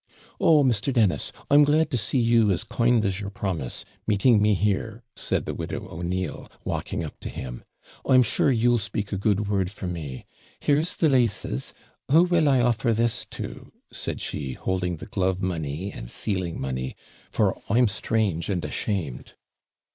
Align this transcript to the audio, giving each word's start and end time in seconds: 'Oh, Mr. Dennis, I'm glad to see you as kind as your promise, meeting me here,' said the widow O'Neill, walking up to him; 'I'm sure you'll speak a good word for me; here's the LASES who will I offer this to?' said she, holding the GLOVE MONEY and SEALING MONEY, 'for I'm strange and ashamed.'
'Oh, 0.39 0.63
Mr. 0.63 0.91
Dennis, 0.91 1.31
I'm 1.51 1.63
glad 1.63 1.91
to 1.91 1.95
see 1.97 2.17
you 2.17 2.49
as 2.49 2.63
kind 2.63 3.05
as 3.05 3.19
your 3.19 3.29
promise, 3.29 3.85
meeting 4.07 4.41
me 4.41 4.55
here,' 4.55 5.03
said 5.15 5.45
the 5.45 5.53
widow 5.53 5.87
O'Neill, 5.91 6.49
walking 6.65 7.03
up 7.03 7.19
to 7.19 7.29
him; 7.29 7.63
'I'm 8.09 8.23
sure 8.23 8.51
you'll 8.51 8.79
speak 8.79 9.11
a 9.13 9.17
good 9.19 9.47
word 9.47 9.69
for 9.69 9.85
me; 9.85 10.25
here's 10.59 10.95
the 10.95 11.07
LASES 11.07 11.73
who 12.09 12.23
will 12.23 12.49
I 12.49 12.61
offer 12.61 12.93
this 12.93 13.25
to?' 13.25 13.71
said 13.93 14.21
she, 14.21 14.53
holding 14.53 14.95
the 14.95 15.05
GLOVE 15.05 15.39
MONEY 15.39 15.91
and 15.91 16.09
SEALING 16.09 16.59
MONEY, 16.59 16.95
'for 17.29 17.61
I'm 17.69 17.87
strange 17.87 18.49
and 18.49 18.65
ashamed.' 18.65 19.35